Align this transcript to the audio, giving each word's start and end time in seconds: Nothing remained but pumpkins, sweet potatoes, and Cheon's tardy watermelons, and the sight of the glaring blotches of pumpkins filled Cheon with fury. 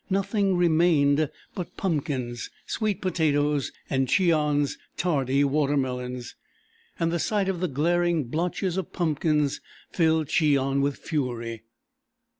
Nothing 0.09 0.57
remained 0.57 1.29
but 1.53 1.77
pumpkins, 1.77 2.49
sweet 2.65 3.01
potatoes, 3.03 3.71
and 3.87 4.07
Cheon's 4.07 4.79
tardy 4.97 5.43
watermelons, 5.43 6.33
and 6.99 7.11
the 7.11 7.19
sight 7.19 7.47
of 7.47 7.59
the 7.59 7.67
glaring 7.67 8.23
blotches 8.23 8.77
of 8.77 8.91
pumpkins 8.93 9.61
filled 9.91 10.25
Cheon 10.25 10.81
with 10.81 10.97
fury. 10.97 11.65